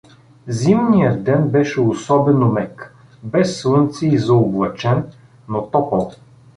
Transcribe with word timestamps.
Зимният 0.47 1.23
ден 1.23 1.49
беше 1.49 1.81
особено 1.81 2.51
мек, 2.51 2.95
без 3.23 3.57
слънце 3.61 4.07
и 4.07 4.17
заоблачен, 4.17 5.11
но 5.49 5.67
топъл. 5.71 6.11